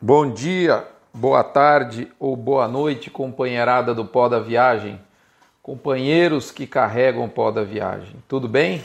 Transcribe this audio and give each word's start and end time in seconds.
Bom 0.00 0.30
dia, 0.30 0.86
boa 1.14 1.42
tarde 1.42 2.08
ou 2.18 2.36
boa 2.36 2.68
noite, 2.68 3.08
companheirada 3.10 3.94
do 3.94 4.04
pó 4.04 4.28
da 4.28 4.38
viagem, 4.38 5.00
companheiros 5.62 6.50
que 6.50 6.66
carregam 6.66 7.24
o 7.24 7.28
pó 7.28 7.50
da 7.50 7.62
viagem. 7.62 8.16
Tudo 8.28 8.46
bem? 8.46 8.82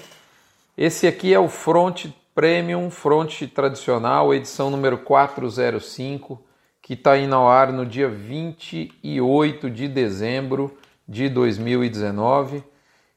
Esse 0.78 1.08
aqui 1.08 1.34
é 1.34 1.40
o 1.40 1.50
Front 1.50 2.06
Premium, 2.34 2.90
Front 2.90 3.42
tradicional, 3.54 4.34
edição 4.34 4.70
número 4.70 5.00
405, 5.00 6.42
que 6.82 6.94
está 6.94 7.18
indo 7.18 7.36
ao 7.36 7.50
ar 7.50 7.73
no 7.73 7.86
dia 7.86 8.07
28 8.07 9.70
de 9.70 9.89
dezembro 9.89 10.78
de 11.05 11.28
2019, 11.28 12.64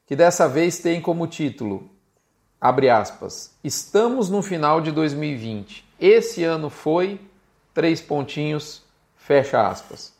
que 0.05 0.15
dessa 0.15 0.49
vez 0.49 0.79
tem 0.79 0.99
como 0.99 1.25
título, 1.25 1.89
abre 2.59 2.89
aspas, 2.89 3.55
estamos 3.63 4.29
no 4.29 4.41
final 4.41 4.81
de 4.81 4.91
2020. 4.91 5.85
Esse 5.97 6.43
ano 6.43 6.69
foi 6.69 7.17
três 7.73 8.01
pontinhos, 8.01 8.81
fecha 9.15 9.67
aspas. 9.67 10.13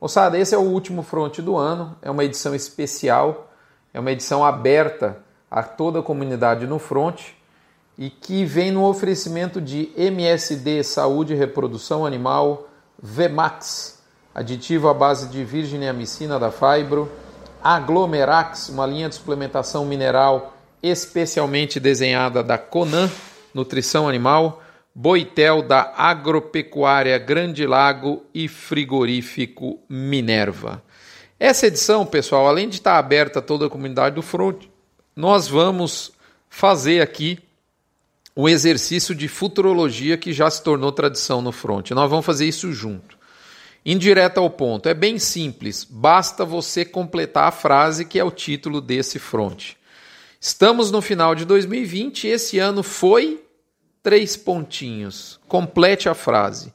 Moçada, 0.00 0.38
esse 0.38 0.54
é 0.54 0.58
o 0.58 0.62
último 0.62 1.02
front 1.02 1.38
do 1.38 1.56
ano, 1.56 1.96
é 2.02 2.10
uma 2.10 2.24
edição 2.24 2.54
especial, 2.54 3.52
é 3.94 4.00
uma 4.00 4.10
edição 4.10 4.44
aberta 4.44 5.18
a 5.50 5.62
toda 5.62 6.00
a 6.00 6.02
comunidade 6.02 6.66
no 6.66 6.78
front 6.78 7.20
e 7.96 8.10
que 8.10 8.44
vem 8.44 8.70
no 8.72 8.84
oferecimento 8.84 9.60
de 9.60 9.92
MSD 9.96 10.82
Saúde 10.82 11.34
e 11.34 11.36
Reprodução 11.36 12.04
Animal, 12.04 12.68
VMAX, 13.00 14.02
aditivo 14.34 14.88
à 14.88 14.94
base 14.94 15.28
de 15.28 15.44
virginiamicina 15.44 16.38
da 16.38 16.50
Fibro, 16.50 17.10
Aglomerax, 17.62 18.70
uma 18.70 18.86
linha 18.86 19.08
de 19.08 19.14
suplementação 19.14 19.84
mineral 19.84 20.54
especialmente 20.82 21.78
desenhada 21.78 22.42
da 22.42 22.58
Conan 22.58 23.08
Nutrição 23.54 24.08
Animal, 24.08 24.61
Boitel 24.94 25.62
da 25.62 25.92
Agropecuária 25.96 27.16
Grande 27.18 27.66
Lago 27.66 28.26
e 28.34 28.46
Frigorífico 28.46 29.80
Minerva. 29.88 30.82
Essa 31.40 31.66
edição, 31.66 32.04
pessoal, 32.04 32.46
além 32.46 32.68
de 32.68 32.76
estar 32.76 32.98
aberta 32.98 33.38
a 33.38 33.42
toda 33.42 33.66
a 33.66 33.70
comunidade 33.70 34.14
do 34.14 34.22
Front, 34.22 34.64
nós 35.16 35.48
vamos 35.48 36.12
fazer 36.48 37.00
aqui 37.00 37.38
o 38.36 38.48
exercício 38.48 39.14
de 39.14 39.28
futurologia 39.28 40.16
que 40.18 40.32
já 40.32 40.50
se 40.50 40.62
tornou 40.62 40.92
tradição 40.92 41.40
no 41.40 41.52
Front. 41.52 41.90
Nós 41.90 42.10
vamos 42.10 42.26
fazer 42.26 42.46
isso 42.46 42.72
junto. 42.72 43.18
Indireto 43.84 44.38
ao 44.38 44.48
ponto, 44.48 44.88
é 44.88 44.94
bem 44.94 45.18
simples, 45.18 45.84
basta 45.84 46.44
você 46.44 46.84
completar 46.84 47.48
a 47.48 47.50
frase 47.50 48.04
que 48.04 48.18
é 48.18 48.24
o 48.24 48.30
título 48.30 48.80
desse 48.80 49.18
Front. 49.18 49.72
Estamos 50.40 50.90
no 50.90 51.02
final 51.02 51.34
de 51.34 51.44
2020 51.44 52.24
e 52.24 52.30
esse 52.30 52.58
ano 52.58 52.82
foi 52.82 53.41
três 54.02 54.36
pontinhos. 54.36 55.38
Complete 55.46 56.08
a 56.08 56.14
frase. 56.14 56.72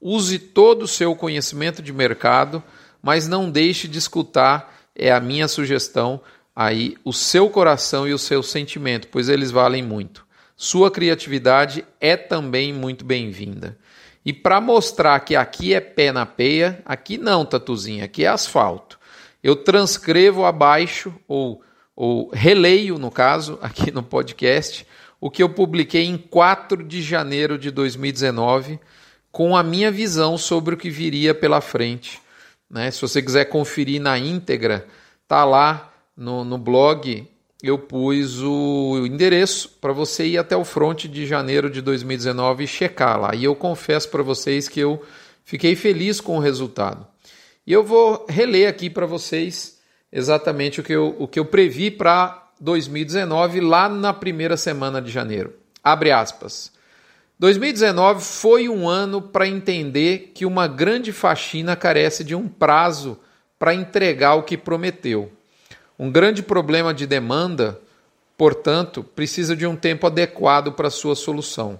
Use 0.00 0.38
todo 0.38 0.82
o 0.84 0.88
seu 0.88 1.14
conhecimento 1.14 1.82
de 1.82 1.92
mercado, 1.92 2.62
mas 3.02 3.28
não 3.28 3.50
deixe 3.50 3.86
de 3.86 3.98
escutar, 3.98 4.74
é 4.94 5.12
a 5.12 5.20
minha 5.20 5.46
sugestão, 5.46 6.20
aí 6.56 6.96
o 7.04 7.12
seu 7.12 7.50
coração 7.50 8.08
e 8.08 8.14
o 8.14 8.18
seu 8.18 8.42
sentimento, 8.42 9.08
pois 9.08 9.28
eles 9.28 9.50
valem 9.50 9.82
muito. 9.82 10.26
Sua 10.56 10.90
criatividade 10.90 11.84
é 12.00 12.16
também 12.16 12.72
muito 12.72 13.04
bem-vinda. 13.04 13.78
E 14.24 14.32
para 14.32 14.60
mostrar 14.60 15.18
que 15.20 15.34
aqui 15.34 15.72
é 15.72 15.80
pé 15.80 16.12
na 16.12 16.26
peia, 16.26 16.82
aqui 16.84 17.16
não, 17.16 17.44
Tatuzinha, 17.44 18.04
aqui 18.04 18.24
é 18.24 18.28
asfalto. 18.28 18.98
Eu 19.42 19.56
transcrevo 19.56 20.44
abaixo, 20.44 21.14
ou, 21.26 21.62
ou 21.96 22.28
releio, 22.30 22.98
no 22.98 23.10
caso, 23.10 23.58
aqui 23.62 23.90
no 23.90 24.02
podcast, 24.02 24.86
o 25.20 25.30
que 25.30 25.42
eu 25.42 25.48
publiquei 25.50 26.04
em 26.04 26.16
4 26.16 26.82
de 26.82 27.02
janeiro 27.02 27.58
de 27.58 27.70
2019, 27.70 28.80
com 29.30 29.56
a 29.56 29.62
minha 29.62 29.90
visão 29.90 30.38
sobre 30.38 30.74
o 30.74 30.78
que 30.78 30.88
viria 30.88 31.34
pela 31.34 31.60
frente. 31.60 32.20
Né? 32.68 32.90
Se 32.90 33.02
você 33.02 33.20
quiser 33.20 33.44
conferir 33.46 34.00
na 34.00 34.18
íntegra, 34.18 34.86
tá 35.28 35.44
lá 35.44 35.92
no, 36.16 36.44
no 36.44 36.56
blog. 36.56 37.28
Eu 37.62 37.78
pus 37.78 38.40
o 38.40 39.04
endereço 39.06 39.68
para 39.80 39.92
você 39.92 40.26
ir 40.26 40.38
até 40.38 40.56
o 40.56 40.64
front 40.64 41.04
de 41.04 41.26
janeiro 41.26 41.68
de 41.68 41.82
2019 41.82 42.64
e 42.64 42.66
checar 42.66 43.20
lá. 43.20 43.34
E 43.34 43.44
eu 43.44 43.54
confesso 43.54 44.08
para 44.08 44.22
vocês 44.22 44.66
que 44.68 44.80
eu 44.80 45.04
fiquei 45.44 45.76
feliz 45.76 46.20
com 46.20 46.38
o 46.38 46.40
resultado. 46.40 47.06
E 47.66 47.72
eu 47.72 47.84
vou 47.84 48.24
reler 48.28 48.68
aqui 48.68 48.88
para 48.88 49.04
vocês 49.04 49.78
exatamente 50.10 50.80
o 50.80 50.82
que 50.82 50.92
eu, 50.92 51.14
o 51.18 51.28
que 51.28 51.38
eu 51.38 51.44
previ 51.44 51.90
para 51.90 52.39
2019, 52.60 53.60
lá 53.60 53.88
na 53.88 54.12
primeira 54.12 54.56
semana 54.56 55.00
de 55.00 55.10
janeiro. 55.10 55.54
Abre 55.82 56.10
aspas. 56.10 56.70
2019 57.38 58.22
foi 58.22 58.68
um 58.68 58.86
ano 58.86 59.22
para 59.22 59.48
entender 59.48 60.32
que 60.34 60.44
uma 60.44 60.68
grande 60.68 61.10
faxina 61.10 61.74
carece 61.74 62.22
de 62.22 62.34
um 62.34 62.46
prazo 62.46 63.18
para 63.58 63.74
entregar 63.74 64.34
o 64.34 64.42
que 64.42 64.58
prometeu. 64.58 65.32
Um 65.98 66.10
grande 66.10 66.42
problema 66.42 66.92
de 66.92 67.06
demanda, 67.06 67.80
portanto, 68.36 69.02
precisa 69.02 69.56
de 69.56 69.66
um 69.66 69.74
tempo 69.74 70.06
adequado 70.06 70.72
para 70.72 70.90
sua 70.90 71.14
solução. 71.14 71.78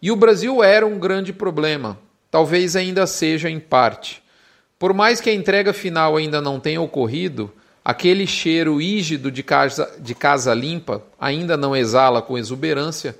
E 0.00 0.12
o 0.12 0.16
Brasil 0.16 0.62
era 0.62 0.86
um 0.86 0.98
grande 0.98 1.32
problema, 1.32 1.98
talvez 2.30 2.76
ainda 2.76 3.06
seja 3.06 3.50
em 3.50 3.58
parte. 3.58 4.22
Por 4.78 4.94
mais 4.94 5.20
que 5.20 5.28
a 5.28 5.34
entrega 5.34 5.72
final 5.72 6.16
ainda 6.16 6.40
não 6.40 6.58
tenha 6.58 6.80
ocorrido, 6.80 7.52
Aquele 7.90 8.24
cheiro 8.24 8.80
ígido 8.80 9.32
de 9.32 9.42
casa, 9.42 9.92
de 9.98 10.14
casa 10.14 10.54
limpa 10.54 11.02
ainda 11.20 11.56
não 11.56 11.74
exala 11.74 12.22
com 12.22 12.38
exuberância, 12.38 13.18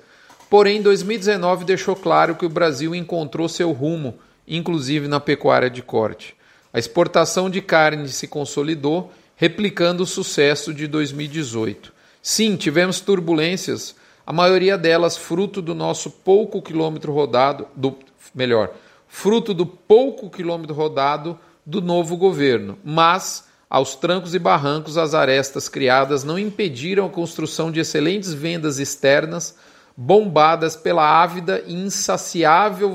porém 0.49 0.81
2019 0.81 1.65
deixou 1.65 1.93
claro 1.93 2.35
que 2.35 2.45
o 2.45 2.49
Brasil 2.49 2.95
encontrou 2.95 3.49
seu 3.49 3.73
rumo, 3.73 4.17
inclusive 4.47 5.09
na 5.09 5.19
pecuária 5.19 5.69
de 5.69 5.81
corte. 5.81 6.37
A 6.71 6.79
exportação 6.79 7.49
de 7.49 7.61
carne 7.61 8.07
se 8.07 8.29
consolidou, 8.29 9.11
replicando 9.35 10.03
o 10.03 10.07
sucesso 10.07 10.73
de 10.73 10.87
2018. 10.87 11.91
Sim, 12.23 12.55
tivemos 12.55 13.01
turbulências, 13.01 13.93
a 14.25 14.31
maioria 14.31 14.77
delas 14.77 15.17
fruto 15.17 15.61
do 15.61 15.75
nosso 15.75 16.09
pouco 16.09 16.61
quilômetro 16.61 17.11
rodado, 17.11 17.67
do 17.75 17.97
melhor, 18.33 18.71
fruto 19.05 19.53
do 19.53 19.65
pouco 19.65 20.29
quilômetro 20.29 20.73
rodado 20.73 21.37
do 21.65 21.81
novo 21.81 22.15
governo, 22.15 22.79
mas 22.85 23.50
aos 23.71 23.95
trancos 23.95 24.35
e 24.35 24.39
barrancos, 24.39 24.97
as 24.97 25.13
arestas 25.13 25.69
criadas 25.69 26.25
não 26.25 26.37
impediram 26.37 27.05
a 27.05 27.09
construção 27.09 27.71
de 27.71 27.79
excelentes 27.79 28.33
vendas 28.33 28.79
externas, 28.79 29.55
bombadas 29.95 30.75
pela 30.75 31.23
ávida 31.23 31.63
e 31.65 31.73
insaciável 31.73 32.91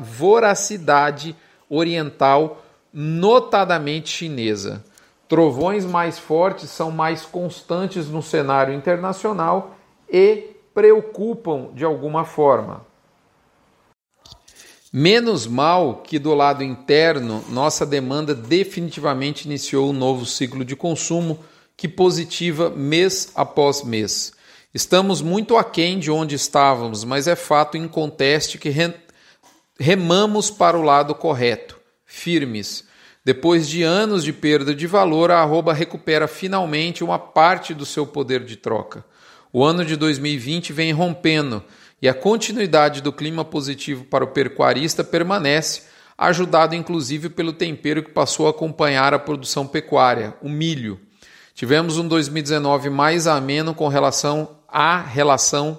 voracidade 0.00 1.36
oriental, 1.68 2.64
notadamente 2.90 4.08
chinesa. 4.08 4.82
Trovões 5.28 5.84
mais 5.84 6.18
fortes 6.18 6.70
são 6.70 6.90
mais 6.90 7.26
constantes 7.26 8.08
no 8.08 8.22
cenário 8.22 8.72
internacional 8.72 9.76
e 10.08 10.56
preocupam 10.72 11.68
de 11.74 11.84
alguma 11.84 12.24
forma. 12.24 12.80
Menos 14.96 15.44
mal 15.44 16.04
que 16.06 16.20
do 16.20 16.32
lado 16.34 16.62
interno, 16.62 17.44
nossa 17.48 17.84
demanda 17.84 18.32
definitivamente 18.32 19.44
iniciou 19.44 19.90
um 19.90 19.92
novo 19.92 20.24
ciclo 20.24 20.64
de 20.64 20.76
consumo 20.76 21.40
que 21.76 21.88
positiva 21.88 22.70
mês 22.70 23.32
após 23.34 23.82
mês. 23.82 24.32
Estamos 24.72 25.20
muito 25.20 25.56
aquém 25.56 25.98
de 25.98 26.12
onde 26.12 26.36
estávamos, 26.36 27.02
mas 27.02 27.26
é 27.26 27.34
fato 27.34 27.76
inconteste 27.76 28.56
que 28.56 28.72
remamos 29.80 30.48
para 30.48 30.78
o 30.78 30.82
lado 30.82 31.12
correto, 31.12 31.76
firmes. 32.06 32.84
Depois 33.24 33.68
de 33.68 33.82
anos 33.82 34.22
de 34.22 34.32
perda 34.32 34.72
de 34.72 34.86
valor, 34.86 35.32
a 35.32 35.40
arroba 35.40 35.72
recupera 35.72 36.28
finalmente 36.28 37.02
uma 37.02 37.18
parte 37.18 37.74
do 37.74 37.84
seu 37.84 38.06
poder 38.06 38.44
de 38.44 38.54
troca. 38.54 39.04
O 39.52 39.64
ano 39.64 39.84
de 39.84 39.96
2020 39.96 40.72
vem 40.72 40.92
rompendo 40.92 41.64
e 42.04 42.08
a 42.08 42.12
continuidade 42.12 43.00
do 43.00 43.10
clima 43.10 43.46
positivo 43.46 44.04
para 44.04 44.22
o 44.22 44.26
pecuarista 44.26 45.02
permanece, 45.02 45.84
ajudado 46.18 46.74
inclusive 46.74 47.30
pelo 47.30 47.50
tempero 47.50 48.02
que 48.02 48.10
passou 48.10 48.46
a 48.46 48.50
acompanhar 48.50 49.14
a 49.14 49.18
produção 49.18 49.66
pecuária, 49.66 50.34
o 50.42 50.48
milho. 50.50 51.00
Tivemos 51.54 51.96
um 51.96 52.06
2019 52.06 52.90
mais 52.90 53.26
ameno 53.26 53.74
com 53.74 53.88
relação 53.88 54.50
à 54.68 55.00
relação 55.00 55.78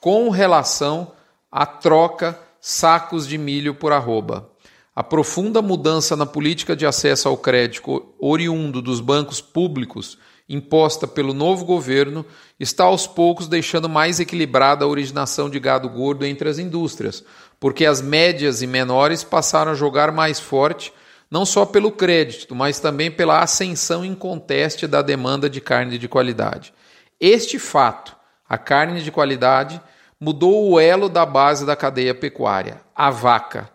com 0.00 0.30
relação 0.30 1.12
à 1.48 1.64
troca 1.64 2.36
sacos 2.60 3.24
de 3.28 3.38
milho 3.38 3.72
por 3.72 3.92
arroba. 3.92 4.50
A 4.94 5.02
profunda 5.02 5.62
mudança 5.62 6.14
na 6.14 6.26
política 6.26 6.76
de 6.76 6.84
acesso 6.84 7.26
ao 7.26 7.38
crédito 7.38 8.14
oriundo 8.18 8.82
dos 8.82 9.00
bancos 9.00 9.40
públicos 9.40 10.18
imposta 10.46 11.06
pelo 11.06 11.32
novo 11.32 11.64
governo 11.64 12.26
está 12.60 12.84
aos 12.84 13.06
poucos 13.06 13.48
deixando 13.48 13.88
mais 13.88 14.20
equilibrada 14.20 14.84
a 14.84 14.88
originação 14.88 15.48
de 15.48 15.58
gado 15.58 15.88
gordo 15.88 16.26
entre 16.26 16.46
as 16.46 16.58
indústrias, 16.58 17.24
porque 17.58 17.86
as 17.86 18.02
médias 18.02 18.60
e 18.60 18.66
menores 18.66 19.24
passaram 19.24 19.72
a 19.72 19.74
jogar 19.74 20.12
mais 20.12 20.38
forte, 20.38 20.92
não 21.30 21.46
só 21.46 21.64
pelo 21.64 21.90
crédito, 21.90 22.54
mas 22.54 22.78
também 22.78 23.10
pela 23.10 23.40
ascensão 23.40 24.04
inconteste 24.04 24.86
da 24.86 25.00
demanda 25.00 25.48
de 25.48 25.62
carne 25.62 25.96
de 25.96 26.06
qualidade. 26.06 26.74
Este 27.18 27.58
fato, 27.58 28.14
a 28.46 28.58
carne 28.58 29.00
de 29.00 29.10
qualidade, 29.10 29.80
mudou 30.20 30.70
o 30.70 30.78
elo 30.78 31.08
da 31.08 31.24
base 31.24 31.64
da 31.64 31.74
cadeia 31.74 32.14
pecuária, 32.14 32.82
a 32.94 33.10
vaca. 33.10 33.71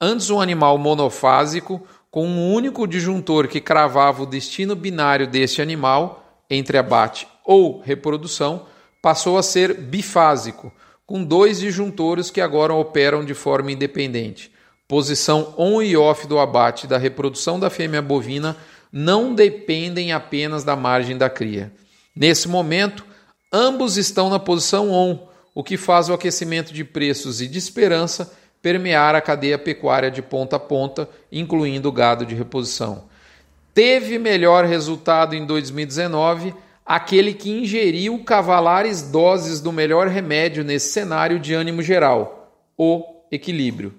Antes 0.00 0.30
um 0.30 0.40
animal 0.40 0.78
monofásico, 0.78 1.84
com 2.10 2.26
um 2.26 2.52
único 2.52 2.86
disjuntor 2.86 3.48
que 3.48 3.60
cravava 3.60 4.22
o 4.22 4.26
destino 4.26 4.76
binário 4.76 5.26
deste 5.26 5.60
animal, 5.60 6.44
entre 6.48 6.78
abate 6.78 7.26
ou 7.44 7.80
reprodução, 7.80 8.66
passou 9.02 9.36
a 9.36 9.42
ser 9.42 9.74
bifásico, 9.74 10.72
com 11.04 11.24
dois 11.24 11.58
disjuntores 11.58 12.30
que 12.30 12.40
agora 12.40 12.72
operam 12.72 13.24
de 13.24 13.34
forma 13.34 13.72
independente. 13.72 14.52
Posição 14.86 15.52
on 15.58 15.82
e 15.82 15.96
off 15.96 16.26
do 16.26 16.38
abate 16.38 16.86
da 16.86 16.96
reprodução 16.96 17.58
da 17.58 17.68
fêmea 17.68 18.00
bovina 18.00 18.56
não 18.92 19.34
dependem 19.34 20.12
apenas 20.12 20.62
da 20.62 20.76
margem 20.76 21.16
da 21.16 21.28
cria. 21.28 21.72
Nesse 22.14 22.48
momento, 22.48 23.04
ambos 23.52 23.96
estão 23.96 24.30
na 24.30 24.38
posição 24.38 24.90
on, 24.90 25.28
o 25.54 25.64
que 25.64 25.76
faz 25.76 26.08
o 26.08 26.14
aquecimento 26.14 26.72
de 26.72 26.84
preços 26.84 27.40
e 27.40 27.48
de 27.48 27.58
esperança 27.58 28.32
permear 28.62 29.14
a 29.14 29.20
cadeia 29.20 29.58
pecuária 29.58 30.10
de 30.10 30.22
ponta 30.22 30.56
a 30.56 30.58
ponta, 30.58 31.08
incluindo 31.30 31.88
o 31.88 31.92
gado 31.92 32.26
de 32.26 32.34
reposição. 32.34 33.04
Teve 33.72 34.18
melhor 34.18 34.64
resultado 34.64 35.34
em 35.34 35.46
2019 35.46 36.54
aquele 36.84 37.34
que 37.34 37.50
ingeriu 37.50 38.24
cavalares 38.24 39.02
doses 39.02 39.60
do 39.60 39.70
melhor 39.70 40.08
remédio 40.08 40.64
nesse 40.64 40.90
cenário 40.90 41.38
de 41.38 41.54
ânimo 41.54 41.82
geral, 41.82 42.52
o 42.76 43.04
equilíbrio. 43.30 43.94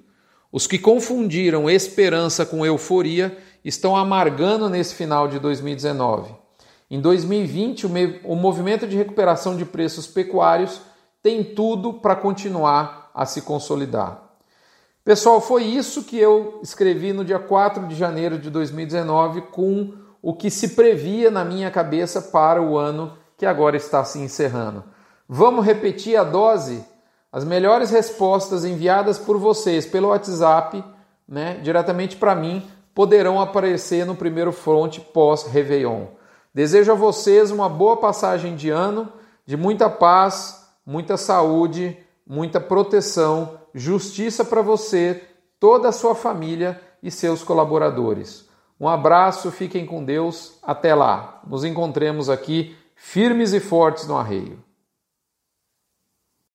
Os 0.51 0.65
que 0.65 0.79
confundiram 0.79 1.69
esperança 1.69 2.45
com 2.45 2.65
euforia 2.65 3.37
estão 3.63 3.95
amargando 3.95 4.67
nesse 4.67 4.95
final 4.95 5.27
de 5.27 5.37
2019. 5.37 6.33
Em 6.89 6.99
2020, 6.99 7.85
o 8.23 8.35
movimento 8.35 8.87
de 8.87 8.97
recuperação 8.97 9.55
de 9.55 9.63
preços 9.63 10.07
pecuários 10.07 10.81
tem 11.21 11.43
tudo 11.43 11.93
para 11.93 12.15
continuar 12.15 13.11
a 13.13 13.25
se 13.27 13.43
consolidar. 13.43 14.28
Pessoal, 15.09 15.41
foi 15.41 15.63
isso 15.63 16.03
que 16.03 16.19
eu 16.19 16.59
escrevi 16.61 17.13
no 17.13 17.25
dia 17.25 17.39
4 17.39 17.87
de 17.87 17.95
janeiro 17.95 18.37
de 18.37 18.47
2019 18.51 19.41
com 19.41 19.91
o 20.21 20.35
que 20.35 20.51
se 20.51 20.75
previa 20.75 21.31
na 21.31 21.43
minha 21.43 21.71
cabeça 21.71 22.21
para 22.21 22.61
o 22.61 22.77
ano 22.77 23.17
que 23.35 23.43
agora 23.43 23.75
está 23.75 24.03
se 24.03 24.19
encerrando. 24.19 24.83
Vamos 25.27 25.65
repetir 25.65 26.15
a 26.15 26.23
dose? 26.23 26.85
As 27.31 27.43
melhores 27.43 27.89
respostas 27.89 28.63
enviadas 28.63 29.17
por 29.17 29.39
vocês 29.39 29.83
pelo 29.83 30.09
WhatsApp, 30.09 30.83
né, 31.27 31.59
diretamente 31.63 32.15
para 32.15 32.35
mim, 32.35 32.69
poderão 32.93 33.41
aparecer 33.41 34.05
no 34.05 34.13
primeiro 34.13 34.51
front 34.51 34.99
pós-Réveillon. 34.99 36.05
Desejo 36.53 36.91
a 36.91 36.95
vocês 36.95 37.49
uma 37.49 37.67
boa 37.67 37.97
passagem 37.97 38.55
de 38.55 38.69
ano, 38.69 39.11
de 39.43 39.57
muita 39.57 39.89
paz, 39.89 40.69
muita 40.85 41.17
saúde, 41.17 41.97
muita 42.27 42.59
proteção 42.59 43.58
justiça 43.73 44.43
para 44.43 44.61
você, 44.61 45.23
toda 45.59 45.89
a 45.89 45.93
sua 45.93 46.15
família 46.15 46.79
e 47.01 47.11
seus 47.11 47.43
colaboradores. 47.43 48.47
Um 48.79 48.87
abraço, 48.87 49.51
fiquem 49.51 49.85
com 49.85 50.03
Deus, 50.03 50.57
até 50.63 50.95
lá. 50.95 51.41
Nos 51.47 51.63
encontremos 51.65 52.29
aqui 52.29 52.75
firmes 52.95 53.53
e 53.53 53.59
fortes 53.59 54.07
no 54.07 54.17
arreio. 54.17 54.63